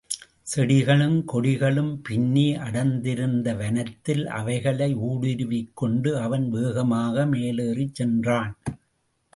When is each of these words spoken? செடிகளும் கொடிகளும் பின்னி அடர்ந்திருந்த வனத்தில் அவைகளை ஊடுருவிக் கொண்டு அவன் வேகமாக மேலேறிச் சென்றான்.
செடிகளும் 0.47 1.17
கொடிகளும் 1.33 1.91
பின்னி 2.01 2.55
அடர்ந்திருந்த 2.57 3.53
வனத்தில் 3.55 4.27
அவைகளை 4.29 4.95
ஊடுருவிக் 4.95 5.73
கொண்டு 5.73 6.17
அவன் 6.17 6.49
வேகமாக 6.49 7.25
மேலேறிச் 7.25 7.95
சென்றான். 7.95 8.53